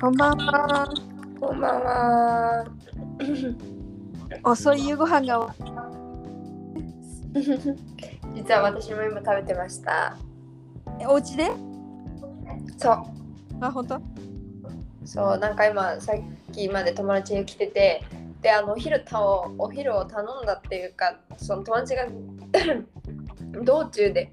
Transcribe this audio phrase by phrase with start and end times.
[0.00, 0.88] こんばんは。
[1.38, 2.64] こんばんは。
[4.44, 5.54] 遅い夕ご飯が
[8.34, 10.16] 実は私も今食べてました。
[10.98, 11.50] えお家で？
[12.78, 12.96] そう。
[13.60, 14.00] あ、本当？
[15.04, 16.16] そう、なんか今さっ
[16.54, 18.02] きまで友達が来てて、
[18.40, 22.06] で、あのお昼たおお昼を頼んだっていうか、その友達が
[23.62, 24.32] 道中で、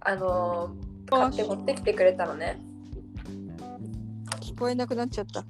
[0.00, 0.74] あの
[1.08, 2.60] 買って持ってきてくれたのね。
[4.60, 5.42] 聞こえなくなっちゃった。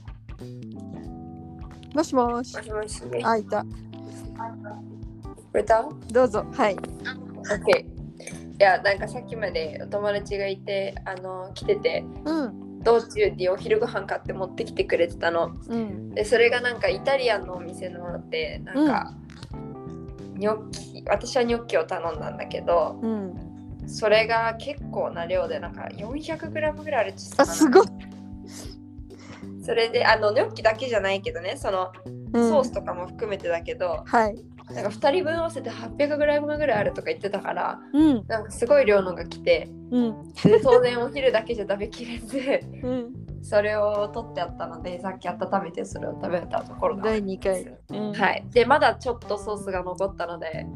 [1.92, 2.62] もしもしも。
[2.62, 3.02] しもし。
[3.24, 3.64] あ、いた。
[3.64, 6.46] くれたどうぞ。
[6.52, 6.76] はい。
[6.76, 7.80] ?OK。
[7.80, 7.86] い
[8.60, 12.82] や、なんかさっきまでお友達がいて、あの来てて、うん。
[12.84, 15.56] 道中にお昼ご飯買って持ってきてくれてたの。
[15.66, 16.10] うん。
[16.10, 19.14] でそれがなんかイタリアンのお店のでなんか、
[20.36, 23.34] ニョッキ私はニョッキを頼んだんだけどうん。
[23.88, 27.86] それが結構な量でなんか 400g ぐらいあるって言ってたあ、かなすごい。
[29.62, 31.92] それであのニョッキだけじゃないけどねその
[32.32, 34.44] うんソースとかも含めてだけど、はい。
[34.72, 38.24] なんか2人分合わせて 800g ぐらいあるとか言ってたからうん。
[38.28, 40.32] なんかすごい量のが来てうん。
[40.32, 42.38] で当然お昼だけじゃ食べきれず
[42.82, 43.20] うん。
[43.42, 47.76] それを取ってあったのでさっき温めてそれを食べたところが第2回。
[47.88, 50.66] うんはい、でまだちょっとソースが残ったので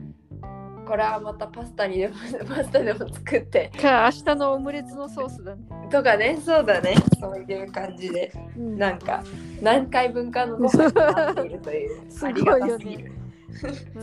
[0.86, 2.14] これはまたパスタにでも
[2.48, 3.70] パスタでも作って。
[3.80, 5.62] か、明日のオムレツのソースだね。
[5.90, 6.38] とかね。
[6.44, 6.94] そうだね。
[7.20, 8.32] そういう感じで。
[8.56, 8.78] うん。
[8.78, 9.22] なんか
[9.60, 12.00] 何回分かのご飯になっているという。
[12.10, 13.12] すごいよね。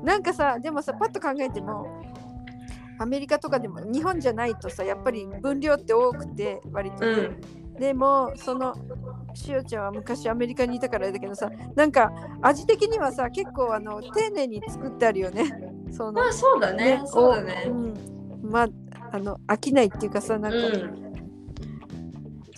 [0.00, 0.04] うん。
[0.04, 2.02] なんかさでもさパッと考えても
[2.98, 7.04] アメリカとかでも日本じゃないとさやっぱり分量って多くて割と。
[7.04, 7.58] ね、うん。
[7.78, 8.74] でもその
[9.34, 12.10] しおちゃんは昔アメリカにいたからだけどさなんか
[12.42, 15.44] 味的にはさ結構あの丁寧に作ってあるよね
[15.92, 17.02] そのまあそうだね。
[17.06, 17.64] そうだね。
[17.68, 17.94] おうん、
[18.42, 18.68] まあ
[19.12, 21.08] あの飽きないっていうかさなんか、うん。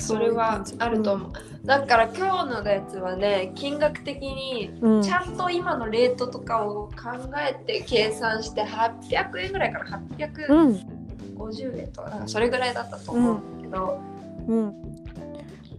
[0.01, 1.33] それはあると思う、
[1.65, 11.01] だから今日のやつはね金額的にうん、ちゃんと今のレートとかを考えて計算して800円ぐらいから800うん
[11.37, 14.01] 50円とかなんかそれぐらいだったと思うんだけど、
[14.49, 15.00] うん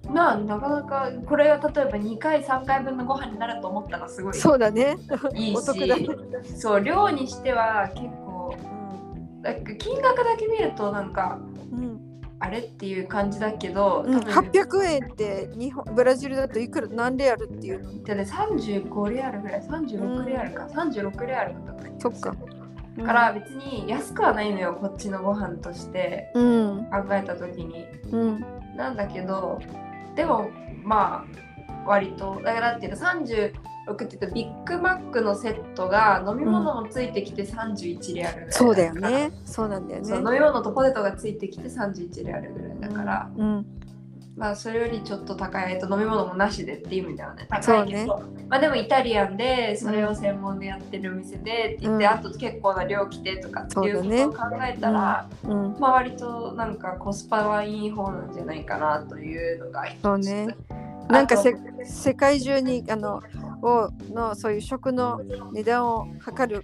[0.09, 4.97] まあなかなかこれが例えば2回3回分のご飯になると思ったらすごいそうだね、
[5.35, 6.05] いいお得だね。
[6.43, 8.55] しそう量にしては結構
[9.41, 11.39] なんか金額だけ見るとなんか
[11.71, 12.07] うん。
[12.43, 18.03] あれっていう感じだけど、うん、多分800円って日本ブラジルだといくら何レアルっていうの？
[18.03, 22.35] でね35レアルぐらい36レアルか、36レアルだったそっか。
[22.97, 26.85] だから別に安くはないのよこっちのご飯としてうん。
[26.85, 27.85] 考えた時に。
[28.11, 28.45] うん。
[28.75, 29.61] なんだけど
[30.15, 30.49] でも
[30.83, 33.55] まあ割とだからっていうと36って
[33.87, 39.31] 言うとビッグマックのセットが飲み物もついてきて31レアルぐらいそうだよね。
[39.45, 40.07] そうなんだよね。
[40.07, 43.65] そう飲み物とポテトがついてきて31レアルぐらいだから、うん、
[44.35, 47.47] まあそれよりちょっと高い、と、飲み物もなしでっていう意味ではね。
[47.49, 60.01] 高いけど、そまあでもイタリアンでそれを専門でやってる店でって言って、うんあと結構な量来てとかっていうことを考えたら、うん、まあ割となんかコスパはいい方なんじゃないかなというのが一つ。
[60.01, 60.55] そうね。
[61.09, 63.21] なんかせ世界中にあの
[63.61, 65.21] をのそういう食の
[65.51, 66.63] 値段を測る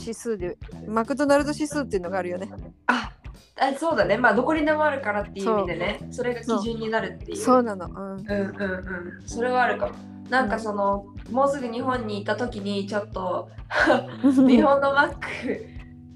[0.00, 2.50] 指数でマクドナルド指数っていうのがあるよね。
[2.86, 3.12] あ
[3.60, 4.16] あそうだね。
[4.16, 6.00] まあどこにでもあるからっていう意味でね。
[6.10, 7.36] それが基準になるっていう。
[7.36, 7.62] そう。
[7.62, 7.86] なの。
[7.86, 7.94] うん。
[7.94, 9.28] うんうんうん。
[9.28, 9.94] それはあるかも。
[10.30, 13.48] なんかその、もうすぐ日本に行った時にちょっと
[14.46, 15.18] 日本のマック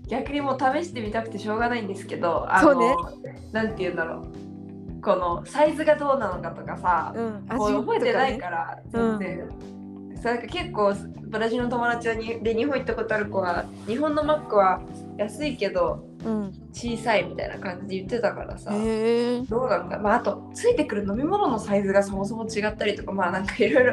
[0.07, 2.95] 逆にもう試してみたくてしょうがないんですけどあのね。
[3.53, 5.03] なんて言うんだろう。
[5.03, 9.19] このサイズがどうなのかとかさ、うん、こう覚えてないねからうん。
[9.19, 9.59] 全然、そう
[10.25, 10.95] なんか結構
[11.29, 14.81] ブラジルの友達はにで日本行ったことある子は日本のマックは
[15.19, 16.53] 安いけどうん。
[16.73, 18.71] 小さいみたいな感じで言ってたからさ。
[18.71, 18.77] ど
[19.65, 23.85] うなんだまああとついてくる飲み物のサイズがそもそも違ったりとかまあなんかいろい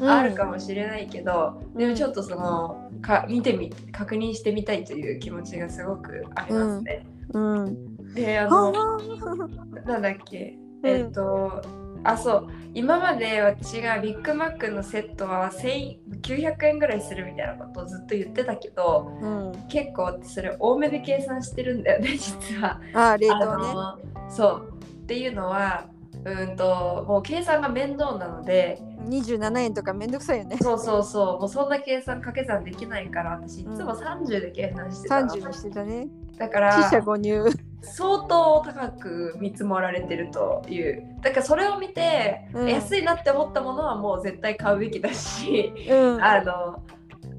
[0.00, 7.06] ろあるかもしれないけど、でもちょっとそのか見てみ確認してみたいという気持ちがすごくありますね。
[7.34, 8.14] うん。
[8.14, 10.56] であはのあなんだっけ？
[10.82, 11.62] うんえっ、と
[12.04, 19.52] あそう今まで私がビッグマックのセットは1900円ぐらいするみたいなことをずっと言ってたけどうん。
[19.68, 22.80] 結構私それ多めで計算してるんだよね実は。
[22.92, 24.04] あ、冷凍ね。
[24.28, 25.86] そうっていうのは
[26.24, 30.56] うんともう計算が面倒なので27円とかめんどくさいよね。
[30.60, 36.08] そうそうそうもうそんな計算掛け算できないから私いつも30で計算してたの、30にしてたね。
[36.38, 37.44] だから死者誤入。
[37.82, 46.24] 相当高く見積もられてるというだからそれを見て、うん安いなって思ったものはもう絶対買うべきだしうん。
[46.24, 46.82] あの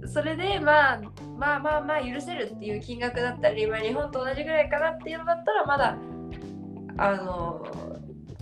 [0.08, 1.02] それで、まあ、
[1.38, 5.98] まあまあまあ許せるっていう金額だったり、まあ、日本と同じぐらいかなっていうのだったらまだ
[6.98, 7.95] あの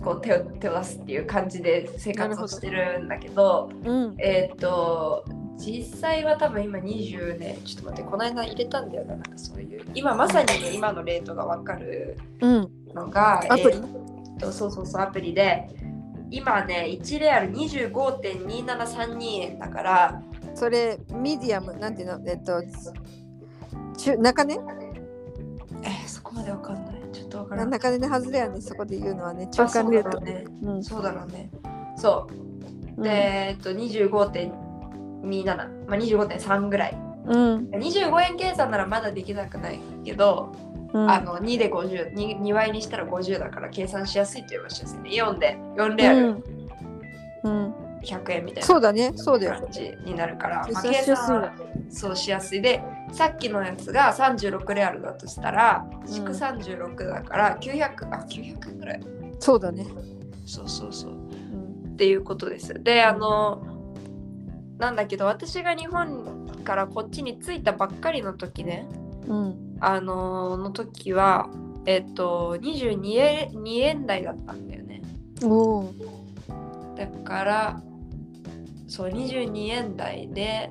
[0.04, 4.14] こう手を手を出すっていう感じで生活をしてるんだけどうん。
[4.18, 5.24] えっ、と
[5.56, 12.68] 実際は多分今20年ちょっと待ってこの間入れたんだよななんかそういう今まさにね今のレートが分かるうん。
[12.94, 13.76] のがアプリ？
[13.76, 15.68] えーとそうそうそうアプリで
[16.30, 20.22] 今ね1レアル25.2732円だから
[20.56, 22.28] それ、ミディアム、なんていうの？
[22.30, 22.62] えっと、
[23.96, 26.93] 中中根えーそこまで分かんない
[27.34, 29.48] ちょっと分からない中根のはずだよね、そこで言うのはね。
[29.48, 30.08] 中あそう間レート。
[30.10, 30.84] だろうねうん。
[30.84, 31.50] そうだろうね
[31.96, 32.34] そう
[32.96, 37.68] うんで、えっと25.27まあ25.3ぐらいうん。
[37.70, 40.52] 25円計算ならまだできなくないけど、
[40.92, 41.10] うん。
[41.10, 46.44] あの2で 502, 2倍にしたら50だから計算しやすいと言えばしやすいね4で4レアルうん。
[47.42, 47.74] うん。
[48.02, 49.60] 100円みたいなそうだね、そうだよ。
[49.60, 51.52] 感じになるから、まあ、計計算しやすいわ算は
[51.88, 59.00] そうしやすいでさっきのやつが36レアルだとしたらん祝36だから900あ900円ぐらい
[59.44, 59.86] そうだね。
[60.46, 61.92] そうそうそううん。
[61.92, 62.74] っていうことです。
[62.82, 63.62] で、あの、
[64.78, 68.88] なんだけど、私が日本からこっちに着いたばっかりの時ね、
[69.26, 69.76] うん。
[69.80, 71.50] あのの時は、
[71.86, 75.02] えっと、22円 ,2 円台だったんだよね。
[75.42, 75.94] おお。
[76.96, 77.82] だから、
[78.86, 80.70] そう、22円台で、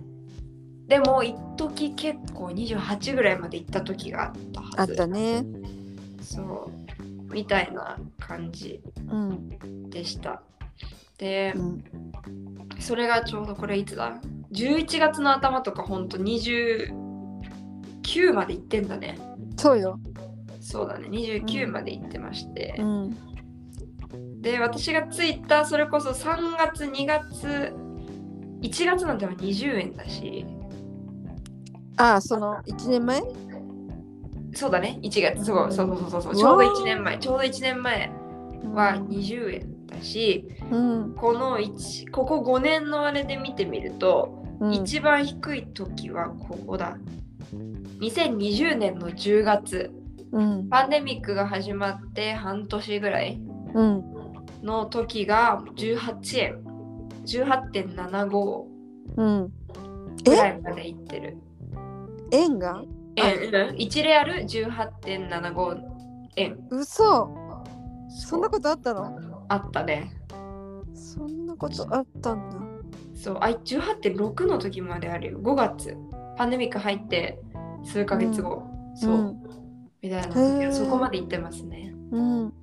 [0.88, 4.96] でも、一時結構28ぐらいまで行った時があったあっはず。
[4.96, 5.46] たね。
[6.22, 6.72] そ
[7.30, 9.90] う、みたいな感じうん。
[9.90, 10.42] でした。
[11.18, 11.84] で、うん。
[12.80, 14.18] それがちょうどこれいつだ
[14.52, 16.92] ?11 月の頭とかほんと29
[18.34, 19.18] まで行ってんだね。
[19.58, 20.00] そうよ。
[20.60, 21.08] そうだね。
[21.10, 22.76] 29まで行ってまして。
[22.80, 23.18] うん。
[24.42, 27.74] で、私が着いたそれこそ3月、2月、
[28.62, 30.46] 1月なんては20円だし、
[31.98, 33.22] ああ、その1年前？
[34.56, 35.00] そうだね。
[35.02, 36.36] 1月、そうそうそうそうそう。
[36.36, 37.18] ちょうど1年前。
[37.18, 38.12] ちょうど1年前
[38.74, 41.16] は20円だし、うん。
[41.16, 44.74] この1、ここ5年のあれで見てみると、うん。
[44.74, 46.98] 一番低い時はここだ。
[48.00, 49.92] 2020年の10月、
[50.32, 50.70] うん。
[50.70, 53.42] パンデミックが始まって半年ぐらい
[53.74, 54.04] うん。
[54.62, 56.64] の時が18円、
[57.26, 58.64] 18.75
[59.18, 59.52] うん。
[60.24, 61.38] ぐらいまでいってる。
[62.34, 62.84] 円が？
[63.16, 65.82] 円、うん、1レアル18.75
[66.36, 66.58] 円。
[66.72, 67.34] 嘘
[68.10, 69.46] そんなことあったの？
[69.48, 70.12] あったね。
[70.94, 72.58] そんなことあったんだ。
[73.16, 75.40] そう、あ、18.6の時まであるよ。
[75.40, 75.96] 5月。
[76.36, 77.40] パンデミック入って
[77.84, 78.64] 数ヶ月後。
[78.96, 79.44] そう、ん。
[80.02, 81.94] みたいなそこまで行ってますね。
[82.12, 82.54] うん。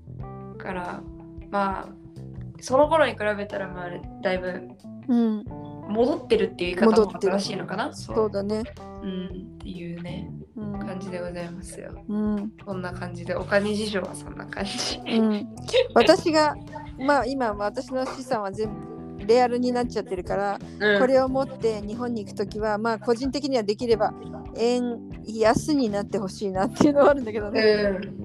[0.58, 1.00] だから
[1.50, 1.88] まあ
[2.60, 3.90] その頃に比べたらまあ
[4.22, 4.68] だいぶ
[5.08, 5.44] うん。
[5.90, 7.92] 戻ってるっていう言い方も戻ってる正しいのかな？
[7.92, 8.62] そそうだね。
[9.02, 10.78] うん、っていうねうん。
[10.78, 12.04] 感じでございますよ。
[12.08, 12.52] うん。
[12.64, 15.00] こんな感じでお金事情はそんな感じ。
[15.06, 15.48] うん。
[15.94, 16.56] 私が、
[16.98, 24.12] まあ今、私の資産は全部レアルになっちゃってるから、うんこれを持って日本に行くときは、まあ個人的にはできれば
[24.56, 27.60] 円安になってほしいなっていうのはあるんだけどね。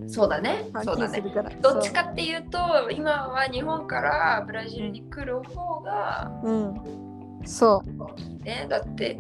[0.02, 0.70] うん、そうだね。
[0.74, 1.22] 換そうだね。
[1.22, 1.56] 金するから。
[1.62, 2.58] どっちかっていうと
[2.92, 6.32] 今は日本からブラジルに来る方が。
[6.44, 7.15] うん。
[7.46, 8.44] そう。
[8.44, 8.66] ね。
[8.70, 9.20] だって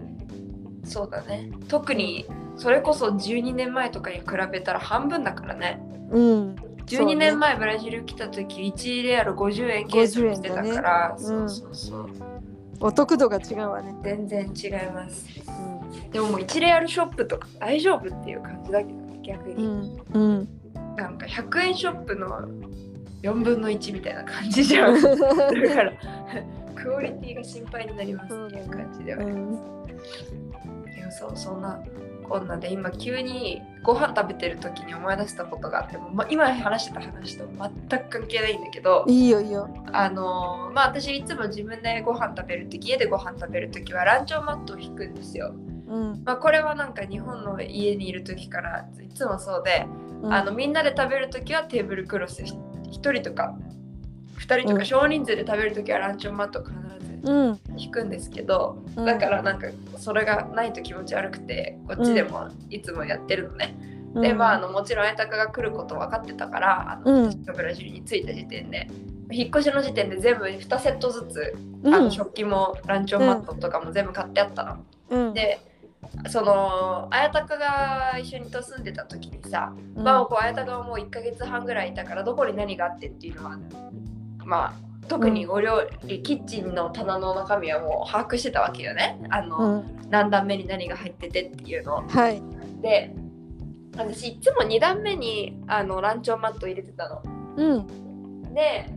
[0.83, 1.49] そうだね。
[1.67, 2.25] 特に
[2.57, 5.81] それこそ12年前とかに比べたら半分だからね。
[6.11, 6.55] うん。
[6.85, 12.09] 12年前ブラジル来た時1レアル50円計算してたから、50円だねそうそうそう
[12.79, 13.95] お得度が違うわね。
[14.03, 16.11] 全然違いますうん。
[16.11, 20.03] でももう1レアルショップとか大丈夫っていう感じだけどね逆に、うん。
[20.13, 20.47] うん。
[20.95, 22.47] なんか100円ショップの
[23.23, 25.93] 4分の1みたいな感じじゃん だから
[26.75, 31.79] クオリティが心配になりますっていう感じではあります、いやそうそんな
[32.27, 37.45] こんなで今急にご飯食べてる時に思い出したことがあっても、ま、今話してた話と
[37.89, 39.69] 全く関係ないんだけどいいよいいよ。
[39.93, 45.53] あのーまあ私いつも自分でご飯食べる時家でご飯食べる時はランチョンマットを引くんですよ。
[45.87, 46.23] うん。
[46.25, 49.85] まあこれはなんか日本の家にいる時からいつもそうで、
[50.23, 52.55] うんあのみんなで食べる時はテーブルクロス1
[52.89, 53.55] 人とか
[54.37, 56.75] 2人とうんか少人数で食べる時はランチョンマットを必
[57.23, 57.59] ずうん。
[57.77, 63.75] 引くんですけど、うんだからなんかそれがないと気持ち悪くてこっちでもいつもやってるのね。
[63.79, 68.87] うんでまああのもちろんあやたかが来ること分かってたからあの、うん私がブラジルに着いた時点で
[69.29, 74.77] 引っ越しの時点で全部2セットずつ、うんあの食器もランチョンマットとかも全部買ってあったの。
[75.09, 75.33] うん。
[75.33, 75.59] で
[76.29, 83.59] そのあやたかが一緒にと住んでた時にさ、うんまあこうあやたかはもう1ヶ月半ぐらいいたからどこに何があってっていうのは
[84.45, 90.09] まあ特にお料理、キッチンの棚の中身はもう把握してたわけよねあの、うん。
[90.09, 92.41] 何段目に何が入っててっていうのをはい。
[92.81, 93.13] で
[93.97, 97.21] 私いつも2段目にあのランチョンマット入れてたの。
[97.55, 98.53] うん。
[98.53, 98.89] で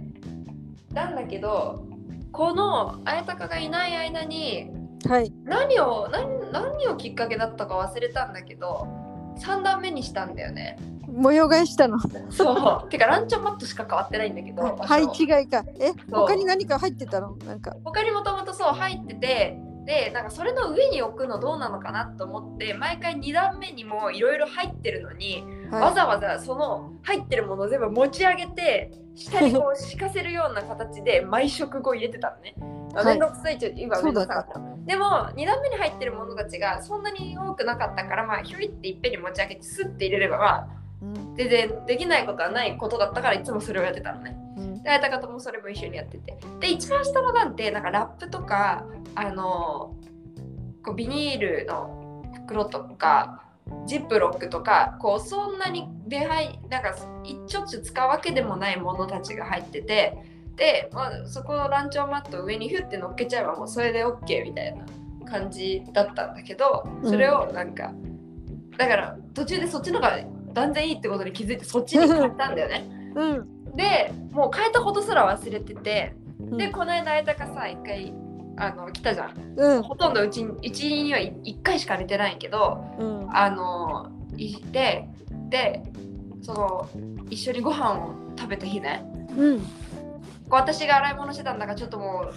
[0.92, 1.86] なんだけど
[2.32, 4.70] この綾鷹がいない間に
[5.06, 5.32] はい。
[5.44, 8.88] 何を何何をきっかけだったか忘れたんだけど
[9.38, 10.78] 3段目にしたんだよね。
[11.18, 11.98] 模様替えしたの。
[12.30, 12.88] そう。
[12.88, 14.62] てかランチョンマットしか変わってないんだけど。
[14.62, 15.64] 場所はい、違いか。
[15.80, 17.36] え、他に何か入ってたの？
[17.46, 17.74] なんか。
[17.84, 32.54] 他にもともとそう入っててでなんかそれの上に置くのどうなのかなと思って毎回2段目にもいろいろ入ってるのに、わはざわざその入ってるものを全部持ち上げて下にこう敷かせるような形で毎食後入れてたのね。
[32.94, 34.60] はいめんどくさいちょ今めんどくさかった。
[34.86, 35.04] でも
[35.36, 40.68] 2段目に入ってるものたちがそんなに多くなかったからまあひょいっていっぺんに持ち上げてスッて入れればまあ。
[41.36, 44.36] 全然できないことはないことだったからいつもそれをやってたのね。
[44.56, 44.82] うん。
[44.82, 46.36] で、あやたかともそれも一緒にやってて。
[46.60, 49.94] で、一番下の段って、なんかラップとか、あの
[50.82, 53.44] こうビニールの袋とか、
[53.86, 60.16] ジップロックとか、こう、そんなに出入なんか、一ょっちゅう使うわけでもないものたちが入ってて、
[60.56, 64.84] で、まあ、そこのランチョンマットを上にフッて乗っけちゃえばもうそれで OK みたいな
[65.30, 67.92] 感じだったんだけど、それをなんか、
[68.76, 70.18] だから途中でそっちのが
[70.58, 73.12] 断然いいってことに気づいてそっちに変えたんだよね。
[73.14, 73.76] うん。
[73.76, 78.12] でもう変えたことすら忘れててうんでこの間あやたかさ一回
[78.56, 79.82] あの来たじゃんうん。
[79.82, 83.36] ほとんどうちにうちには1回しか寝てないけどうん。
[83.36, 85.08] あのいて
[85.48, 85.82] で
[86.42, 86.88] その
[87.30, 89.04] 一緒にご飯を食べた日ね
[89.36, 89.62] うん。
[90.50, 92.34] 私が洗い物してたんだからちょっともう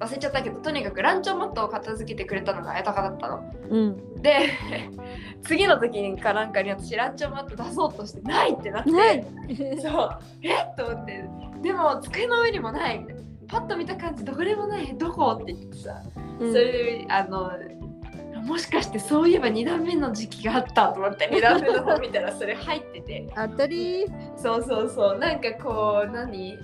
[0.00, 3.52] 忘れちゃったけどとにかくランチョンマットを片付けてくれたのがあやたかだったの。
[3.68, 4.22] うん。
[4.22, 4.48] で
[5.44, 8.90] 次の時かなんかに私ランチョンマット出そうとしてないってなって。
[9.80, 10.18] そう。
[10.42, 10.54] え？
[10.54, 11.24] っと思って。
[11.62, 12.98] でも机の上にもない。
[12.98, 14.96] みたいなパッと見た感じどこでもない。
[14.96, 15.32] どこ？
[15.32, 16.02] って言ってさ、
[16.40, 16.52] うん。
[16.52, 17.50] それであの
[18.42, 23.26] もしかしてそういえば2段目の時期があったと思って2段目の方見たらそれ入ってて。
[23.36, 24.06] 当たり。
[24.36, 25.18] そうそうそう。
[25.18, 26.58] なんかこう何？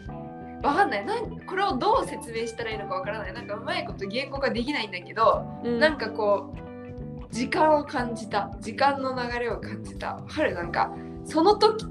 [0.62, 1.06] わかんない。
[1.06, 3.34] なんこれをどう説明したらいいのかわからない。
[3.34, 5.78] なんかうまいこと言語化できないんだけど、うん。
[5.78, 8.56] なんかこう時間を感じた。
[8.60, 10.14] 時間の流れを感じた。
[10.14, 10.54] わかる？
[10.54, 10.92] なんか
[11.24, 11.84] その時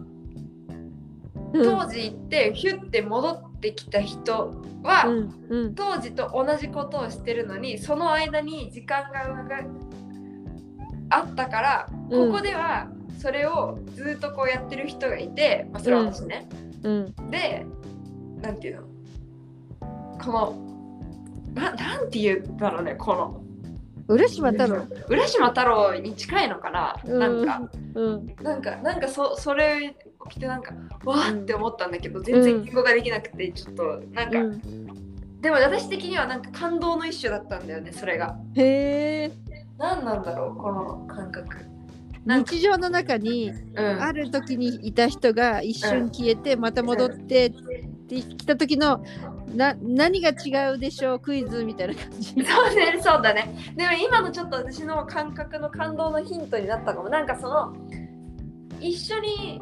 [1.53, 5.47] 当時行ってヒュッて戻ってきた人は、うん。
[5.49, 5.75] うん。
[5.75, 9.21] 当時と同じことをしてるのにその間に時間が
[11.09, 12.31] あったから、うん。
[12.31, 16.49] ここではそれをずっとこうやってる人がいて、まあ、それは私ね、
[16.83, 17.15] うん。
[17.31, 17.65] で
[18.45, 18.87] なんていうの？
[20.23, 20.55] この
[21.53, 23.41] ななんて言うんだろうねこの。
[24.07, 24.85] 浦島太郎。
[25.09, 27.19] 浦島太郎に近いのかな、うん。
[27.19, 27.69] なんか。
[27.95, 28.35] うん。
[28.43, 35.41] なんかなんかそそれを着てなんかわーって思ったんだけど全然言語ができなくてちょっとなんか、うん。
[35.41, 38.37] でも私的にはなんか感動の一種だったんだよねそれが。
[38.53, 39.31] へえ。
[39.79, 41.57] 何なんだろうこの感覚。
[42.27, 43.85] 日常の中にうん。
[44.03, 47.51] ある時にいた人が一瞬消えてまた戻って
[48.05, 49.03] って来た時の
[49.55, 52.31] な何が違うでしょうクイズみたいな感じ。
[52.45, 57.73] そうねそうだねでも今のちょっと私の感覚の感動のヒントになったかもなんかその
[58.79, 59.61] 一緒に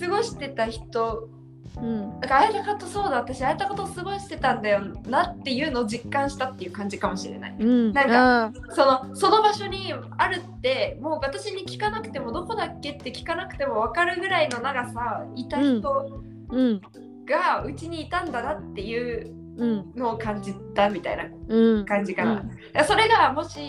[0.00, 1.28] 過ごしてた人
[1.78, 2.20] うん。
[2.20, 7.92] だからあやたかとそうだ私あやたかと過ごしてたんだよなっていうのを実感したっていう感じかもしれないうん。
[7.92, 16.80] なんかそのその場所にあるってもう私に聞かなくてもどこだっけって聞かなくても分かるぐらいの長さいた人うん。
[17.30, 19.92] がうちにいたんだなっていううん。
[19.94, 21.84] のを感じたみたいなうん。
[21.86, 22.34] 感じかな。
[22.36, 23.62] だからそれがもし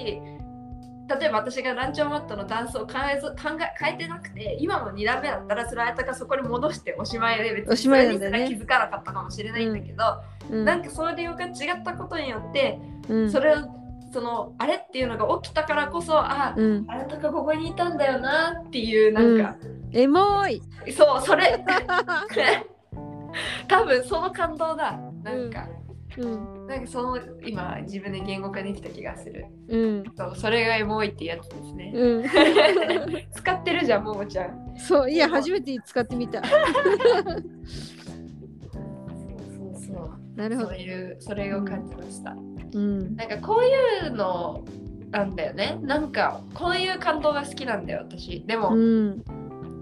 [1.20, 10.04] 例えば私がランチョンマットのダンスを考えず考え変えてなくて今の2段目だったらそれあやたかそこに戻しておしまいで別おしまいなんだよねそれにすら気づかなかったかもしれないんだけど、
[10.50, 10.66] うん。
[10.66, 11.48] なんかそれが違
[11.80, 13.32] ったことによってうん。
[13.32, 13.58] それを
[14.14, 16.86] そのあれっていうのが起きたからこそあうん。
[16.88, 19.58] あやたかここにいたんだよなっていうなんか、
[19.92, 20.62] エモい。
[20.96, 21.62] そうそれ
[23.68, 25.68] 多分その感動だなんか、
[26.18, 26.68] うん。
[26.68, 30.04] なんかその今自分で言語化できた気がするうん。
[30.16, 32.24] そうそれがエモいってやつですね、うん。
[33.34, 36.42] 使ってるじゃんももちゃんそういや初めて使ってみた。
[36.44, 37.38] そうそ
[39.70, 40.78] うそうなるほどそう。
[40.78, 43.16] いうそれを感じました、うん。
[43.16, 44.64] なんかこういうの
[45.12, 49.24] なんだよねなんかこういう感動が好きなんだよ私でも、うん。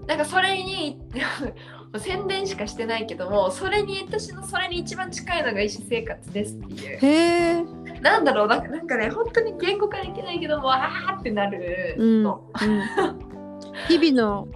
[0.06, 1.00] なんかそれに
[1.98, 7.08] 宣伝しかしてないけどもそれに私のそれに一番近いのが医師生活ですっていうへ
[7.58, 7.64] え。
[8.00, 12.22] なんだろうなんかなんかね本当に言語化できないけどもわーってなるうん。
[12.22, 13.30] の、うん
[13.88, 14.48] 日々の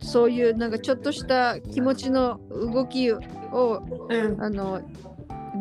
[0.00, 3.18] そういうなんかちょっとした気持ちの動きを
[4.08, 4.80] うんあの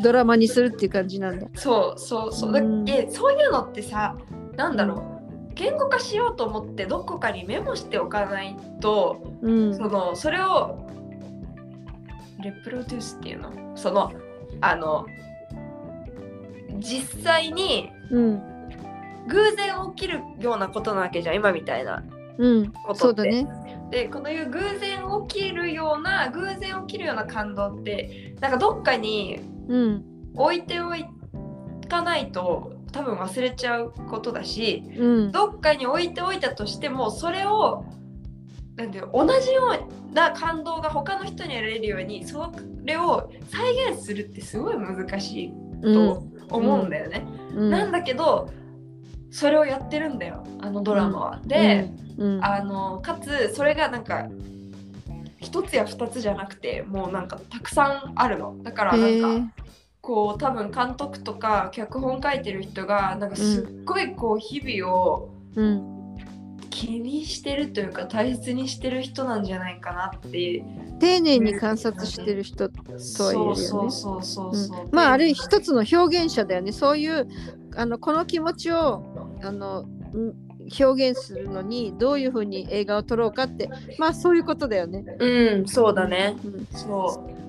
[0.02, 1.48] ドラマにするっていう感じなんだ。
[1.56, 4.16] そうそうそうだうんえそういうのってさ
[4.56, 4.96] なんだろ
[5.50, 9.76] う言語化しようと思ってどこかにメモしておかないとうん。
[9.76, 10.88] そのそれを
[12.42, 13.78] レプロデュースっていうの？
[13.78, 14.12] その
[14.62, 15.06] あの
[16.80, 18.42] 実際にうん。
[19.28, 22.04] 偶然起きるようなことなわけじゃん今みたいな
[22.38, 22.72] うん。
[22.72, 23.00] ことって。
[23.00, 23.48] そうだね。
[23.92, 30.06] でこのいう偶然起きるような偶然起きるような感動ってなんかどっかにうん。
[30.34, 30.92] 置いてお
[31.88, 35.32] かないと多分忘れちゃうことだしうん。
[35.32, 37.86] どっかに置いておいたとしてもそれを
[38.76, 39.62] なんていう同じよ
[40.12, 42.52] うな感動が他の人に得られるようにそ
[42.84, 47.26] れを再現するってすごい難しいと思うんだよね。
[47.54, 47.70] うん。
[47.70, 48.50] なんだけど
[49.30, 51.42] それをやってるんだよあのドラマは。
[51.46, 52.46] で、うん。
[52.46, 54.30] あのかつそれがなんか
[55.40, 58.58] 一つや二つじゃなくてもうなんかたくさんあるの。
[58.64, 59.54] だからなんか、
[60.02, 65.91] こう多分監督とか脚本書いてる人がなんかすっごいこう日々をうん
[66.72, 70.64] 気にしてるというか大切にしてる人なんじゃないかなって
[71.00, 72.82] 丁寧に観察してる人と
[73.24, 73.56] は言えるよね。
[73.56, 76.72] そうそうそうそうまあある意味一つの表現者だよね。
[76.72, 77.28] そういう
[77.76, 79.04] あのこの気持ちを
[79.44, 83.70] あのん表現するのにどういうふうに映画を撮ろうかって。
[83.98, 85.04] まあそういうことだよね。
[85.20, 86.36] うんそうだね。
[86.44, 86.68] うん。
[86.72, 87.42] そう。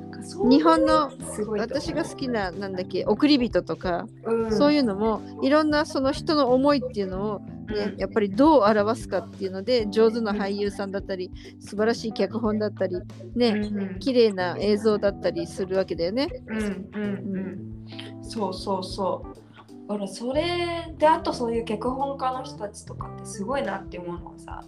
[0.48, 1.10] 日本の
[1.58, 4.52] 私が好きななんだっけ送り人とか、うん。
[4.56, 7.40] そういうのもいろんなその人の思いっていうのを、
[7.72, 7.98] ねうん。
[7.98, 12.96] やっぱりどう表すかっていうので上手な俳優さんだったり素晴らしい脚本だったり
[13.34, 16.28] ね、うん綺麗な映像だったりするわけだよね。
[16.46, 18.22] うんうんうん。
[18.22, 19.42] そうそうそう。
[19.88, 24.64] だからそれであとそういう脚本家の人たちとかってすごいなって思うのはさ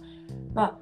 [0.53, 0.77] ま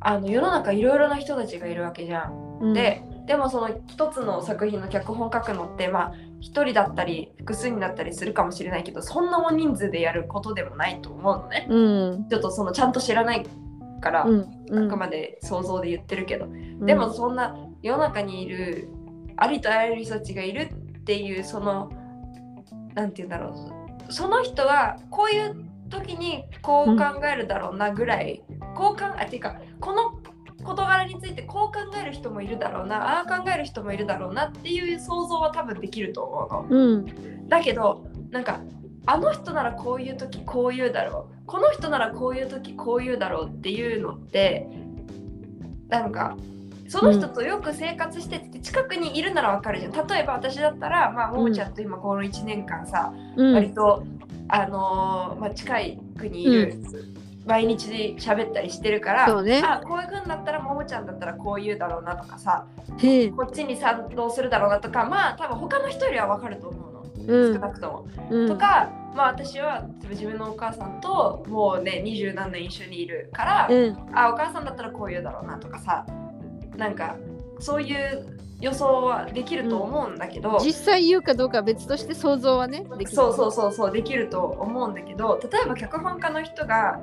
[0.00, 11.64] ああの世の中いろいろな人たちがいるわけじゃん、ででもその一つの作品の脚本書くのってまあ一人だったり複数になったりするかもしれないけどそんな大人数でやることでもないと思うのね。
[11.70, 12.28] うん。
[12.28, 13.46] ちょっとそのちゃんと知らない
[14.00, 14.48] から、うん。
[14.68, 14.86] うん。
[14.88, 16.84] あくまで想像で言ってるけど、うん。
[16.84, 18.88] でもそんな世の中にいる
[19.36, 21.88] ありとあらゆる人たちがいるっていうその
[22.94, 23.54] なんて言うんだろ
[24.08, 24.12] う。
[24.12, 28.42] その人はこういう時にこう考えるだろうなぐらい、
[28.74, 30.19] こう考えっていうかこの
[30.62, 36.84] 事柄についてこう考える人もいるだろうなああ考える人もいるだろうなっていう想像は多分できると思うの。
[36.84, 37.48] うん。
[37.48, 38.60] だけどなんか
[39.06, 41.46] あの人ならこういう時こう言うだろう。
[41.46, 44.68] この人ならこういう時こう言うだろうっていうのって
[45.88, 46.36] なんか
[46.88, 50.06] その人とよく生活してて近くにいるならわかるじゃん。
[50.06, 53.54] 例えば私だったらまあももちゃんと今この1年間さ、うん。
[53.54, 54.04] 割と
[54.52, 56.74] あのーまあ、近い国にいる、
[57.46, 59.62] 毎日喋ったりしてるから、ね。
[59.64, 62.66] あこういう風になったらももちゃんだったらこう言うだろうなとかさ
[63.36, 67.00] こっちに賛同するだろうなとかまあ多分他の人よりはわかると思うの。
[67.26, 67.54] うん。
[67.54, 68.08] 少なくとも。
[68.30, 68.48] うん。
[68.48, 73.96] とか、まあ私は自分のお母さんともうね二十何年一緒にいるから、うん。
[74.14, 76.06] あお母さんだったらこう言うだろうなとかさ
[76.76, 77.16] なんか
[77.58, 87.00] そういう予想はできると思うんだけど、実際言うかどうかは別として想像はねそうそうそうそうできると思うんだけど例えば脚本家の人が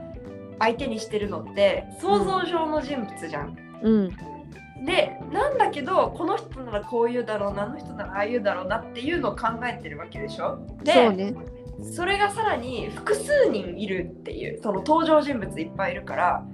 [0.60, 3.58] 相手にしてるのって想像上の人物じゃん。
[3.84, 4.18] うん。
[4.86, 10.60] でなんだけどこの人ならこう言うだろうなあの人ならああ言うだろうなっていうのを考えてるわけでしょ？
[10.84, 11.34] でそうね。
[11.96, 16.46] それがさらに複数人いるっていうその登場人物いっぱいいるから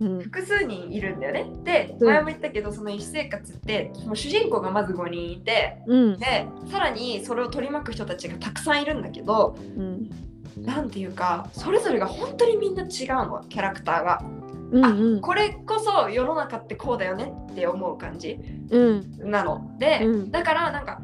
[0.00, 0.20] うん。
[0.20, 1.46] 複数人いるんだよね。
[1.64, 2.06] でうん。
[2.08, 6.18] 前も言ったけどその一生活ってもう主人公がまず5人いてうん。
[6.18, 10.10] でさらにそれを取り巻く人たちがたくさんいるんだけどうん
[10.56, 14.20] なんていうかそれぞれが本当にみんな違うのキャラクターが。
[14.20, 14.24] あ
[14.72, 15.20] うんうん。
[15.20, 18.38] これこそ世の中ってこうだよねって思う感じ。
[18.70, 19.30] うん。
[19.30, 19.76] なの。
[19.78, 20.30] で、うん。
[20.30, 21.02] だからなんか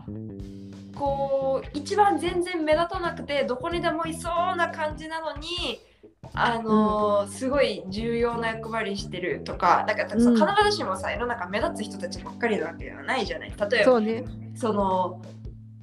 [0.98, 5.80] こう一番全然目立たなくてどこにでもいそうな感じなのに
[6.34, 13.50] あのーすごい重要な役割してるとかだから必ずしもさ世の中目立つ人たちばっかりなわけではないじゃない。
[13.50, 14.24] 例えばそうね。
[14.56, 15.22] その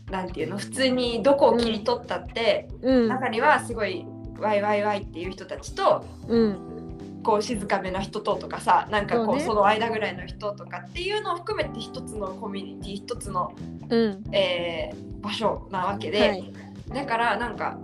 [0.09, 0.57] なんていうの？
[0.57, 3.07] 普通にどこを切り取ったって、うん。
[3.07, 4.05] 中にはすごい
[4.37, 7.21] ワイワイワイっていう人たちとうん。
[7.23, 9.43] こう静かめな人ととかさなんかこそうね。
[9.43, 13.53] うその間ぐらいの人とかっていうのを含めて一つのコミュニティ一つの
[13.89, 14.23] うん。
[14.31, 16.53] えー場所なわけで、はい。
[16.93, 17.79] だからなんか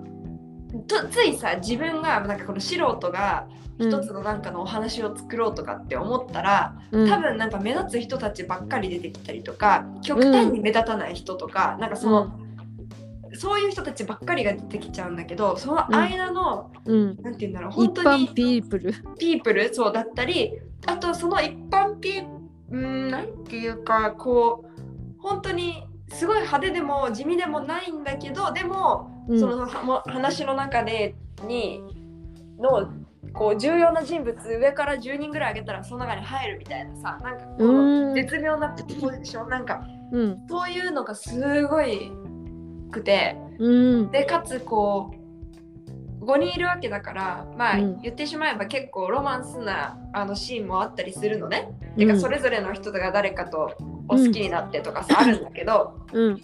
[0.87, 7.09] とついさ自分がなんかこの素人が一つのなんかのお話を作ろうとかって思ったら、うん。
[7.09, 12.39] 多分なんか目立つ人たちばっかり出てきたりとか極端に目立たない人とか、なんかその、
[13.33, 17.21] そういう人たちばっかりが出てきちゃうんだけどその間の、うん。
[17.21, 18.93] なんて言うんだろう一本当に般ピープル。
[19.17, 22.27] ピープルそうだったりあとその一般ピー
[22.71, 29.39] うんなんていうかこう本当にすごい派手でも地味でもないんだけどでも、うん。
[29.39, 31.15] その話の中で
[31.47, 31.81] に
[32.59, 32.91] の
[33.33, 39.49] こう重要な人物上から10人ぐらい上げたらその中に入るみたいなさなんかこう絶妙なポジション。
[39.49, 40.47] なんかうん。
[40.47, 42.11] そういうのがすごい
[42.91, 44.11] くてうん。
[44.11, 48.01] でかつこう5人いるわけだからまあ、うん。
[48.01, 51.71] 言ってしまえば結構ロマンスなあのシーンもあったりするのね。
[51.97, 53.75] てかそれぞれの人が誰かと
[54.07, 56.41] お好きになってとかさ、あるんだけどうん。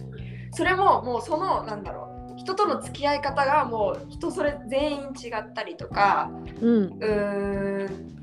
[0.51, 2.06] それももうそのなんだろう
[2.37, 6.29] 人との付き合い方がもう人それ全員違ったりとか
[6.61, 6.83] うん。
[6.85, 8.17] うーん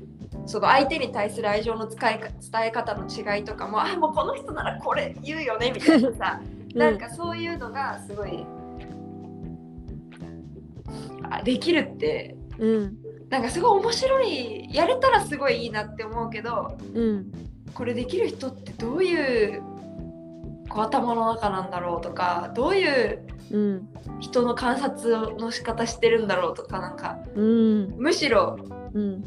[0.47, 6.41] その相手に対する愛情の使いか伝え方の違いとかもあもうこの人ならこれ言うよねみたいなさ
[6.75, 8.45] なんかそういうのがすごい
[11.29, 12.97] あできるってうん。
[13.29, 17.31] なんかすごい面白いやれたらすごいいいなって思うけどうん。
[17.73, 19.61] これできる人ってどういう
[20.69, 23.89] こう頭の中なんだろうとかどういううん。
[24.19, 27.95] 人の観察の仕方してるんだろうとかなんかうん。
[27.97, 28.57] むしろ
[28.93, 29.23] うん。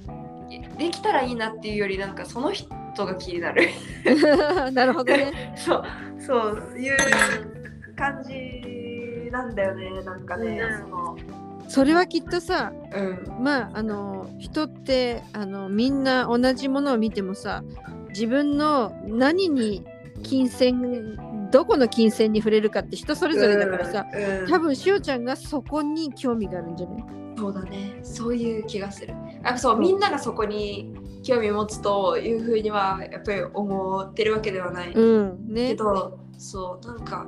[0.78, 3.68] できたらいいなっていうよりなんかその人が気になる。
[4.72, 5.54] なるほどね。
[5.57, 5.85] そう
[6.18, 6.96] そういう
[7.96, 10.87] 感じなんだよねなんかね、うん。
[10.87, 11.16] その。
[11.68, 13.42] それはきっとさうん。
[13.42, 17.62] まああの人ってあのみんな同じものを見てもさ
[18.09, 19.85] 自分の何に
[20.22, 21.16] 金銭
[21.51, 24.23] どこの金銭に触れるかって人それぞれだからさ、うん。
[24.43, 27.05] うん多分しおちゃんがそこに興味があるんじゃない？
[27.37, 28.01] そうだね。
[28.03, 29.15] そういう気がする。
[29.15, 29.79] なんかそう。
[29.79, 35.47] みんながそこに興味持つというふうにはやっぱり思ってるわけではない、うん。
[35.47, 37.27] けねどそうなんか。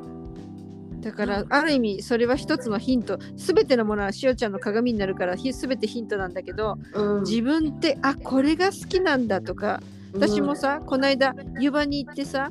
[1.00, 3.18] だからある意味それは一つのヒント。
[3.36, 7.22] 全てのものはしおちゃんの鏡になるからひ全てヒントなんだけどうん。
[7.22, 9.80] 自分ってあこれが好きなんだとか
[10.12, 12.50] 私もさ、この間湯葉に行ってさ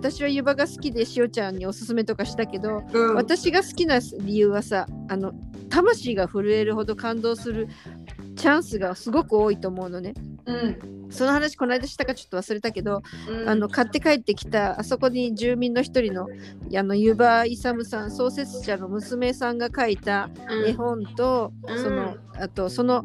[0.00, 5.34] 私は湯葉が好きでしおちゃんにおすすめとかしたけどうん、私が好きな理由はさあの
[5.68, 7.68] 魂が震えるほど感動する
[8.34, 10.14] チャンスがすごく多いと思うのね。
[10.46, 11.10] うん。
[11.10, 16.28] その話この間したかちょっと忘れたけど、うん、あの買って帰ってきたあそこに住民の一人の
[16.76, 20.30] あの湯葉勇さん創設者の娘さんが書いた
[20.66, 21.82] 絵本と、うん。
[21.82, 23.04] そのあとその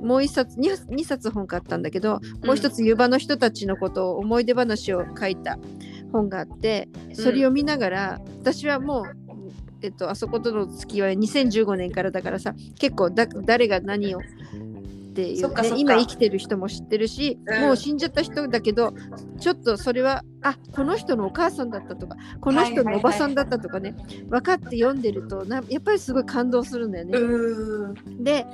[0.00, 5.58] もう一冊 2, 2冊本買ったんだけど、もう一つ湯葉の人たちのことを思い出話を書いた
[6.12, 9.04] 本があってそれを見ながら、私はもう、
[9.82, 14.22] えっと、あそことの付き合い2015年からだからさ結構だ誰が何をっ
[15.16, 17.60] ていう、ね今生きてる人も知ってるし、うん。
[17.62, 18.92] もう死んじゃった人だけど
[19.40, 23.96] ちょっとそれはあこの人のお母さんだったとかこの人のおばさんだったとかね、
[24.28, 27.18] 分かって読んでるとなやっぱりすごい感動するんだよね。
[27.18, 28.22] うん。
[28.22, 28.46] で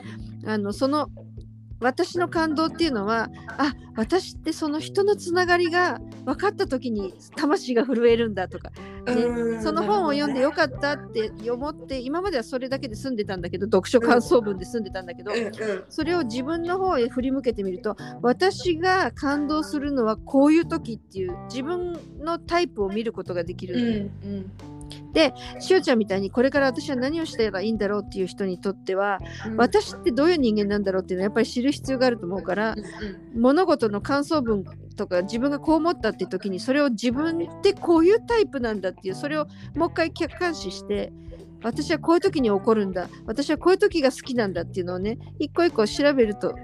[0.47, 1.09] あのその
[1.83, 8.77] 私の感動っていうのはあ私ってその人のつながりが分かった時に魂が震えるんだとか、ね
[9.13, 15.53] うんその本を読んでよかったって思って今まではそれだけで済んでたんだけど読書感想文で済んでたんだけど、うんうん
[15.89, 24.53] それを自分の方へ振り向けてみると私が感動するのはこういう時っていう自分のタイプを見ることができる、うん
[25.61, 29.57] しおちゃんみたいにこれから私は何をしたらいいんだろうっていう人にとってはうん。
[29.57, 34.65] 私ってどういう人間なんだろうっていうのはやっぱり知る必要があると思うからうん物事の感想文
[34.97, 41.13] とか自分がこう思ったっていう時にそれを自分ってこういうタイプなんだっていうそれをもう一回客観視して
[41.63, 46.55] 私はこういう時に起こるんだ私はこういう時が好きなんだっていうのをね一個一個調べると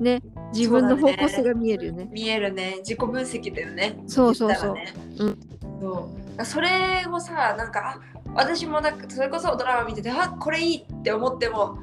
[0.00, 0.22] ね
[0.54, 2.08] 自分の方向性が見えるよね。
[2.10, 2.76] 見えるね。
[2.78, 3.96] 自己分析だよね。
[4.06, 4.74] そうそうそう。
[4.74, 5.36] 言ったらね。
[5.80, 6.44] そう。
[6.44, 8.00] それをさなんかあ
[8.34, 11.78] 私もなんかそれこそドラマ見ててあこれいいって思っても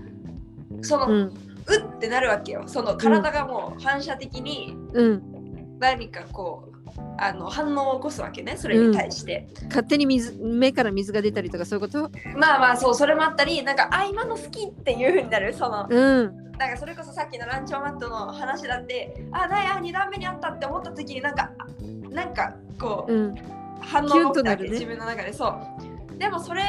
[0.81, 1.49] その、う、うん
[1.95, 2.63] ってなるわけよ。
[2.67, 6.68] その体がもう反射的にうん、何かこう
[7.17, 12.09] あの反応を起こすわけねそれに対して、勝手に水目から水が出たりとかそういうこと？
[12.37, 16.49] まあまあそうそれもあったりなんかあ今の好きっていう風になるそのうん。
[16.57, 23.35] なんかそれこそさっきのランチョンマットの話だってあないあ2段目にあったって思った時になんかあなんかこう、うん。
[23.81, 24.69] 反応が起きたわけ、ね。
[24.71, 25.31] 自分の中で。
[25.31, 26.17] そう。
[26.17, 26.63] でもそれ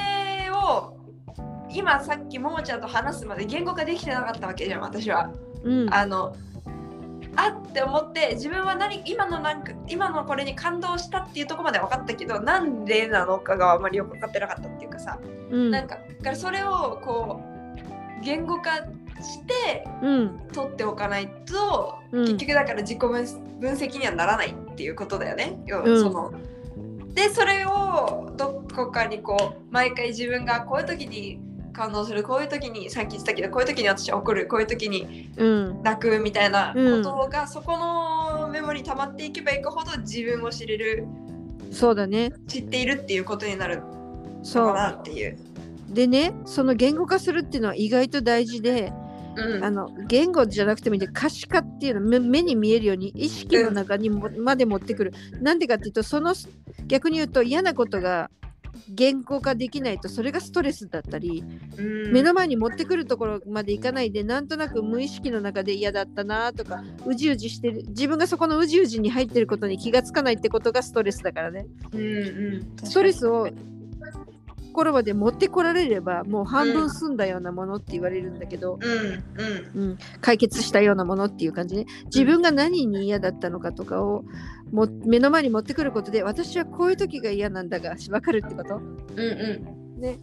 [0.52, 0.96] を
[1.72, 5.32] 今さっきももちゃんと話すまで言語化できてなかったわけじゃん私は。
[5.64, 5.94] うん。
[5.94, 6.36] あの
[7.36, 15.18] あって思って自分は何今のなんか今のこれに感動したっていうところまで分かったけどなんでなのかがあまりよく分かってなかったっていうかさ、
[15.50, 15.70] うん。
[15.70, 17.40] なんかだからそれをこ
[18.20, 20.40] う言語化してうん。
[20.52, 22.24] 取っておかないと、うん。
[22.24, 23.10] 結局だから自己分
[23.60, 25.60] 分析にはならないっていうことだよね。
[25.66, 26.00] 要はうん。
[26.00, 26.32] その。
[27.14, 31.40] でそれをどこかにこう毎回自分がこういう時に
[31.72, 32.22] 感動する。
[32.22, 34.46] こういう時にさっき言ったけどこういう時に私は怒る。
[34.46, 35.83] こういう時にうん。
[35.83, 41.06] 泣くみたいなことが、そこのメモに溜まっていけばいくほど自分を知れる
[41.70, 42.33] そうだね。
[42.48, 45.37] 知っているっていうことになるのそうかなっていう。
[45.88, 48.92] でねその言語化するっていうのは意外と大事で
[49.37, 49.64] うん。
[49.64, 55.12] あの言語じゃなくてもいいんで可視化っていうの目目に見えるように意識の中にも、まで持ってくる。
[55.40, 56.35] なんでかっていうとその
[56.87, 58.30] 逆に言うと嫌なことが
[58.88, 61.44] 言語化できないとそれがストレスだったり、
[61.76, 62.12] うん。
[62.12, 71.66] 目の前に持ってくるところまでいかないでなんとなく無意識の中で嫌だったなとかうじうじしてる自分がそこのうじうじに入ってることに気がつかないってことがストレスだからね。
[71.92, 72.86] うんうん。
[72.86, 73.48] ストレスを
[74.70, 79.78] 心まで持ってこられればもう半分済んだようなものって言われるんだけど、うん。
[79.78, 79.90] うん。
[79.90, 81.86] うん、解決したようなものっていう感じね。
[82.06, 84.24] 自分が何に嫌だったのかとかを
[84.72, 88.76] も目の前に持ってくることで私はこういう時が嫌なんだが分かるってこと？
[88.76, 90.00] うんうん。
[90.00, 90.18] ね。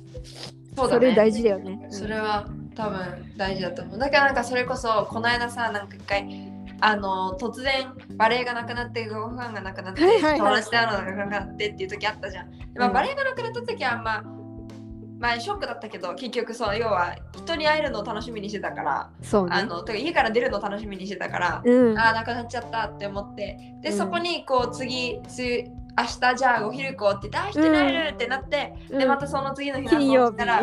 [0.76, 1.00] そうだね。
[1.00, 1.88] それ大事だよね。
[1.90, 3.00] それは多分
[3.38, 3.98] 大事だと思う。
[3.98, 10.38] だからなんかそれこそこの間さなんか一回あの突然バレエがなくなってご飯がなくなって、はいはいはい。
[10.38, 12.94] 友達と会うのがなくなってっていう時あったじゃん、まあ、うん。
[12.94, 14.37] バレエがなくなった時はまあま
[15.22, 19.10] あショックだったけど結局そう要は人に会えるのを楽しみにしてたから。
[19.22, 19.56] そうね。
[19.56, 23.58] あのてか家から出るのを楽しみにしてたから、うん、ああなくなっちゃったって思って。
[23.82, 23.98] で、うん。
[23.98, 29.00] そこにこう次つ明日じゃあお昼行こうって言ってあ人に会えるってなって、うん。
[29.00, 30.28] でまたその次の日の金曜日。
[30.28, 30.62] 朝起きたら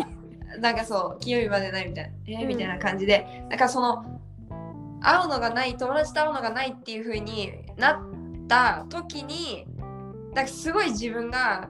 [0.61, 2.49] なんかそう金曜日までないみたいなえーうん。
[2.49, 3.45] みたいな感じで。
[3.49, 4.05] なんかその
[5.01, 9.67] 会うのがない友達と会うのがないっていう風になった時に
[10.33, 11.69] なんかすごい自分が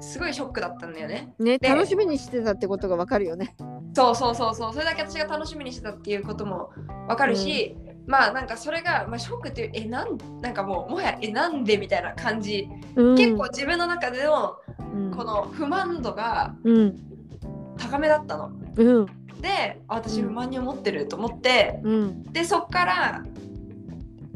[0.00, 1.32] すごいショックだったんだよね。
[1.38, 3.54] ねで楽しみにしてたってことが分かるよね。
[3.94, 4.72] そうそうそうそう。
[4.72, 6.70] それだけ私が楽しみにしてたっていうことも
[7.08, 14.56] わかるし、まあなんかそれが、まあ、ショックっていうえなんなんかもうもはやえなんでみたいな感じ、うん、結構自分の中での
[14.94, 15.10] うん。
[15.12, 16.98] この不満度がうん。
[17.78, 18.50] 高めだったの。
[18.76, 19.06] うん。
[19.40, 20.28] であ私うん。
[20.28, 22.22] 不満に思ってると思って、うん。
[22.32, 23.24] でそっから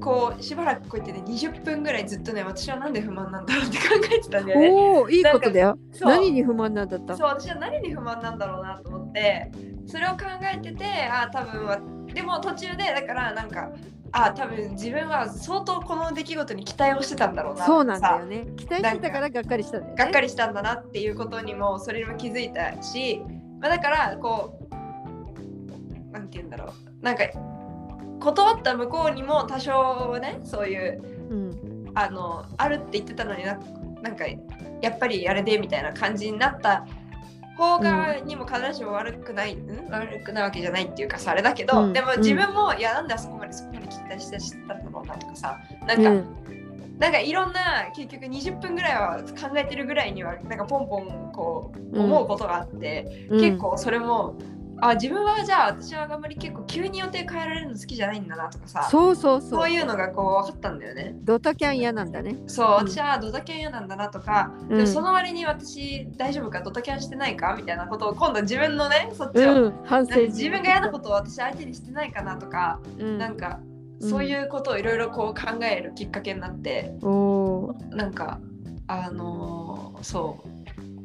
[0.00, 4.68] こうしばらくこうやってね20分ぐらいずっとね私はなんで不満なんだろうって考えてたんだよね。
[4.70, 5.78] おおいいことだよ。
[6.00, 7.16] 何に不満なんだった？
[7.16, 9.50] そう私は何に不満なんだろうなと思って
[9.86, 10.16] それを考
[10.52, 11.78] えててあ多分は
[12.12, 13.70] でも途中でだからなんか
[14.10, 18.46] あ多分自分は相当この出来事に期待をしてたんだろうなそうなんだよね。
[18.56, 20.02] 期待してたからがっかりしたんだよね。
[20.04, 23.22] がっかりしたんだなっていうことにもそれにも気づいたし、
[23.60, 27.24] まあ、だからこうなんて言うんだろうなんか
[28.20, 31.74] 断った向こうにも多少ねそういううん。
[31.94, 33.58] あのあるって言ってたのにな
[34.02, 34.26] なんか
[34.82, 36.86] やっぱりあれでみたいな感じになった
[37.56, 41.92] 方がにも必ずしも悪くない、ん、悪くないわけじゃないっていうかさあれだけど、うん。
[41.92, 46.24] でも自分も、いやなんであそこまでそこまで期待して知ったんだろうなとかさなんか、うん。
[46.98, 53.40] なんかいろんな結局20分ぐらいは考えてるぐらいにはなんかポンポンこう思うことがあって、うん。
[53.40, 54.36] 結構それも
[54.80, 58.88] あ自分はじゃあ私はあんまり結構急に予定変えられるの好きじゃないんだなとかさ。
[58.90, 59.50] そうそうそう。
[59.50, 61.14] そういうのがこう分かったんだよね。
[61.22, 62.36] ドタキャン嫌なんだね。
[62.46, 62.74] そう、うん。
[62.88, 64.76] 私はドタキャン嫌なんだなとか、うん。
[64.76, 73.18] でもその割に私大丈夫かドタキャンしてないかみたいなことを今度自分のねそっちを、うん、反省自分が嫌なことを私相手にしてないかなとか、うん。
[73.18, 73.60] なんか
[74.00, 77.96] うんそういうことをいろいろこう考えるきっかけになって、おー。
[77.96, 78.40] なんか
[78.86, 80.53] あのーそう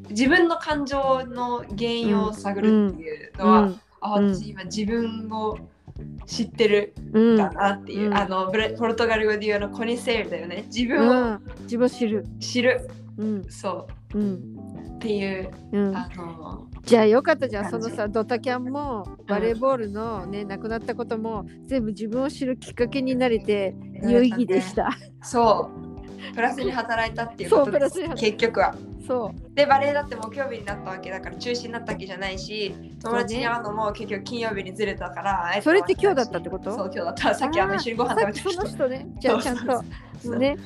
[0.10, 4.34] 自分の感情の原因を探るっていうのは、あうん。
[4.34, 5.58] 私今自分を
[6.26, 6.94] 知ってる。
[7.14, 7.34] うん。
[7.36, 8.18] んだなっていう、うん。
[8.18, 10.66] あのブレポルトガル語で言うあのコニセールだよね。
[10.68, 12.26] 自う分をん、自分を知る。
[12.40, 13.44] 知る、うん。
[13.50, 14.18] そう。
[14.18, 14.22] ん。
[14.22, 24.90] うっていう、うん、あのじゃあよかったじゃんそのさドタキャンもバレーボールのね、亡くなったことも全部自分を知るきっかけになれて有意義でした。
[25.22, 25.72] そ
[26.32, 26.36] う。
[26.36, 28.76] プラスに働いたっていうそうことです結局は。
[29.10, 29.56] そう。
[29.56, 36.72] でバレエだって木曜日になったわけだから中止になったわけじゃないし友達に会うのも結局金曜日にずれたから、それって今日だったってこと？
[36.72, 37.34] そう今日だった。
[37.34, 39.08] さっきあの一緒にご飯食べてきたの人ね。
[39.20, 39.84] じゃあちゃんと。
[40.22, 40.38] そう。
[40.38, 40.58] ね。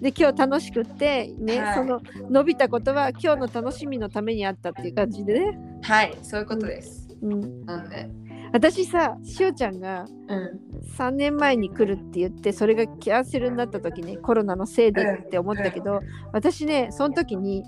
[0.00, 1.74] で今日楽しくってね、はい。
[1.74, 8.08] その伸びたことは今日の楽しみのためにあったっていう感じでね、はいそういうことです、うん、なんで。
[8.52, 10.60] 私さしおちゃんがうん。
[10.96, 16.00] 3年前に来るって言ってそれがキャンセルになった時にコロナのせいでって思ったけど、
[16.32, 17.62] 私ねその時に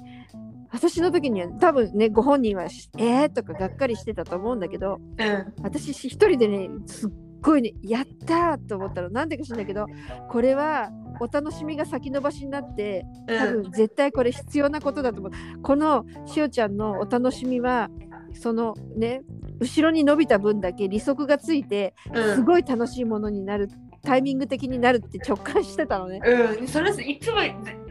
[0.72, 5.52] 私の時には多分ねご本人はしえーとかがっかりしてたと思うんだけどうん。
[5.62, 9.10] 私一人でねすっごいねやったーと思ったの。
[9.10, 9.86] なんでか知らないけど
[10.30, 13.62] これはお楽しみが先延ばしになって多うん。
[13.62, 15.32] 分絶対これ必要なことだと思う。
[15.62, 17.90] このしおちゃんのお楽しみは
[18.32, 19.22] そのね
[19.60, 22.34] 後ろに伸びた分だけ利息がついてうん。
[22.36, 23.68] すごい楽しいものになる
[24.04, 26.20] タイミング的になるって直感してたのね。
[26.24, 27.36] うん、それいつも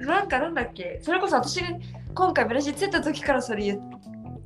[0.06, 1.00] なんかなんだっけ？
[1.02, 1.68] それこそ私が
[2.14, 3.82] 今回ブラジル着いた時からそれ言っ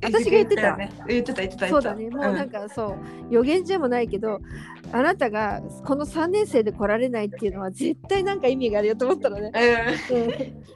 [0.02, 0.62] 私が言ってた。
[0.68, 0.90] よね。
[1.08, 2.10] 言ってた言ってたそうだね。
[2.10, 2.96] もうなんかそう
[3.30, 4.40] 予言じゃもないけど
[4.92, 9.52] あなたがこの3年生で来られないっていうのは絶対なんか意味があるよと思ったのね、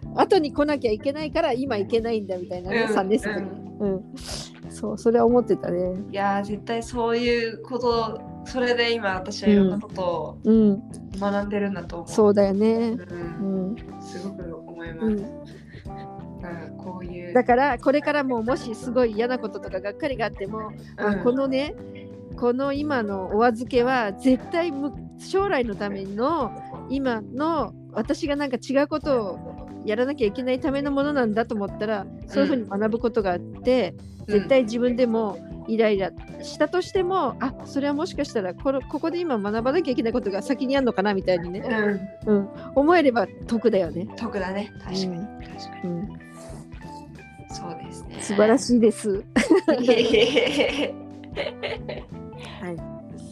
[0.04, 4.02] うん、後に来なきゃいけないから今行けないんだみたいなね、うん、3年生で、うん、うん、
[4.70, 5.78] そうそれは思ってたね。
[6.10, 13.76] いや絶対そういうことそれで今私はいろんなことを学んでるんだと思う、うん、そうだよね、うん。
[14.00, 15.24] すごく思います、
[16.82, 17.32] こういう。
[17.32, 21.74] だからこれからももしすごい嫌なこととかがっかりがあっても、うん、このね
[22.36, 24.72] この今のお預けは絶対
[25.18, 26.52] 将来のための
[26.88, 33.94] 今の私がなんか違うことをやらなきゃいけないためのものなんだと思ったらそういうふうに学ぶことがあって、
[34.26, 35.38] うん、絶対自分でも
[35.70, 36.10] イライラ
[36.42, 41.62] したとしても、あそれはもしかしたらこここで今学ばなきゃいけないことが先にあるのかなみたいにね、
[42.26, 44.08] うん、うん、思えれば得だよね。
[44.16, 44.72] 得だね。
[44.82, 46.08] 確かに、確かに、うん、
[47.50, 49.10] そうですね素晴らしいです。
[52.60, 52.90] はい。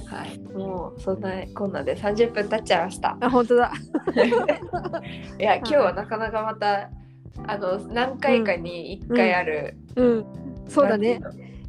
[0.08, 3.16] はい、もうそんなこんなで30分経っちゃいました。
[3.20, 3.72] あ、本当だ。
[5.38, 6.90] いや、今日はなかなかまた、
[7.46, 10.24] あの何回かに1回ある、うん、うん、
[10.66, 11.20] そうだね。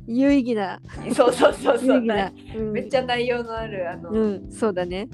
[0.07, 0.79] 有意義な。
[1.13, 2.01] そうそうそうそう。
[2.01, 5.07] めっちゃ内容のあるあの、うん、そうだね。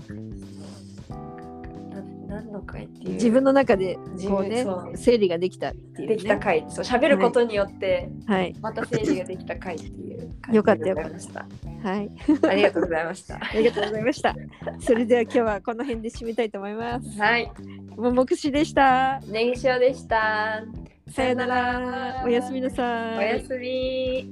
[2.35, 3.13] 何の回っていう。
[3.13, 3.95] 自分の中で
[4.27, 6.65] こうね整理ができたっていう、ね、できた回。
[6.69, 11.89] そう喋ることによって、はい、また整理ができた回っていうよかったよかった。
[11.89, 12.11] はい。
[12.49, 13.35] ありがとうございました。
[13.41, 14.35] ありがとうございました。
[14.79, 17.19] それでは今日はこの辺で締めたいと思います。
[17.19, 17.51] はい。
[17.95, 19.21] ももくしでした。
[19.27, 20.63] ねぎしおでした。
[21.07, 22.23] さよなら。
[22.25, 23.17] おやすみなさい。
[23.17, 24.29] おやすみ